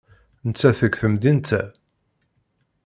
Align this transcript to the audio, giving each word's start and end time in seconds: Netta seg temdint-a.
Netta 0.47 0.69
seg 0.79 0.93
temdint-a. 0.99 1.61